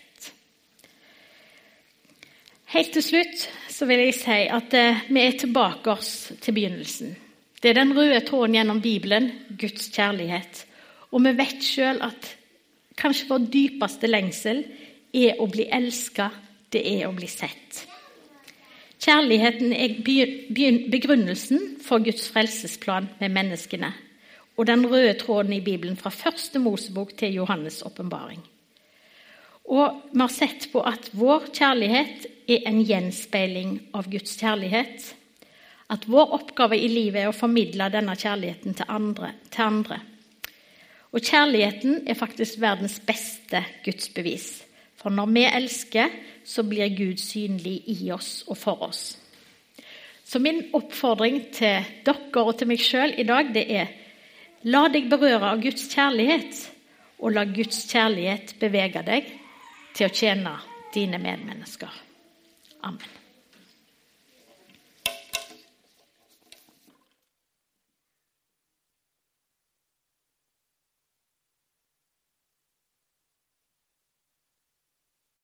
Helt 2.73 2.93
til 2.95 3.05
slutt 3.05 3.43
så 3.69 3.85
vil 3.85 4.01
jeg 4.01 4.15
si 4.17 4.39
at 4.49 4.73
eh, 4.73 5.03
vi 5.13 5.21
er 5.21 5.35
tilbake 5.37 5.91
oss 5.93 6.31
til 6.41 6.55
begynnelsen. 6.55 7.11
Det 7.61 7.69
er 7.69 7.77
den 7.77 7.93
røde 7.93 8.23
tråden 8.25 8.57
gjennom 8.57 8.81
Bibelen, 8.81 9.29
Guds 9.59 9.91
kjærlighet. 9.93 10.63
Og 11.13 11.21
vi 11.21 11.35
vet 11.37 11.61
sjøl 11.61 12.01
at 12.01 12.31
kanskje 12.97 13.29
vår 13.29 13.45
dypeste 13.53 14.09
lengsel 14.09 14.63
er 15.13 15.37
å 15.37 15.47
bli 15.51 15.67
elska, 15.69 16.31
det 16.73 16.81
er 16.95 17.05
å 17.07 17.13
bli 17.13 17.29
sett. 17.29 17.83
Kjærligheten 19.03 19.73
er 19.75 19.97
begrunnelsen 20.91 21.75
for 21.83 21.99
Guds 22.03 22.29
frelsesplan 22.31 23.09
med 23.19 23.33
menneskene 23.35 23.91
og 24.57 24.67
den 24.69 24.85
røde 24.87 25.13
tråden 25.19 25.53
i 25.53 25.63
Bibelen 25.65 25.97
fra 25.97 26.11
første 26.13 26.59
Mosebok 26.59 27.15
til 27.17 27.39
Johannes' 27.39 27.81
åpenbaring. 27.85 28.39
Og 29.65 30.01
vi 30.11 30.19
har 30.19 30.31
sett 30.31 30.69
på 30.71 30.83
at 30.85 31.09
vår 31.15 31.47
kjærlighet 31.55 32.25
er 32.47 32.67
en 32.69 32.81
gjenspeiling 32.83 33.77
av 33.95 34.09
Guds 34.11 34.35
kjærlighet. 34.39 35.13
At 35.89 36.07
vår 36.07 36.35
oppgave 36.35 36.77
i 36.77 36.89
livet 36.91 37.23
er 37.23 37.31
å 37.31 37.35
formidle 37.35 37.89
denne 37.93 38.15
kjærligheten 38.19 38.75
til 38.77 38.91
andre. 38.91 39.31
Til 39.49 39.65
andre. 39.65 39.99
Og 41.13 41.21
kjærligheten 41.21 42.03
er 42.09 42.19
faktisk 42.19 42.59
verdens 42.61 42.99
beste 42.99 43.63
gudsbevis. 43.85 44.63
For 45.03 45.11
når 45.11 45.31
vi 45.35 45.43
elsker, 45.49 46.13
så 46.47 46.63
blir 46.63 46.95
Gud 46.95 47.19
synlig 47.19 47.81
i 47.91 48.11
oss 48.15 48.43
og 48.47 48.57
for 48.57 48.85
oss. 48.87 49.03
Så 50.23 50.39
min 50.39 50.63
oppfordring 50.73 51.41
til 51.53 51.83
dere 52.05 52.43
og 52.43 52.55
til 52.57 52.69
meg 52.71 52.81
sjøl 52.81 53.15
i 53.19 53.27
dag, 53.27 53.51
det 53.53 53.65
er 53.69 53.91
la 54.63 54.87
deg 54.91 55.09
berøre 55.11 55.51
av 55.51 55.63
Guds 55.63 55.89
kjærlighet, 55.91 56.61
og 57.19 57.35
la 57.35 57.43
Guds 57.47 57.83
kjærlighet 57.91 58.55
bevege 58.59 59.03
deg 59.05 59.27
til 59.93 60.07
å 60.07 60.13
tjene 60.15 60.55
dine 60.95 61.19
medmennesker. 61.21 61.91
Amen. 62.83 63.22